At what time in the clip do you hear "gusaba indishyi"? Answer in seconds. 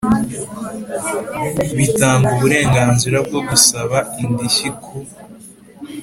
3.49-4.69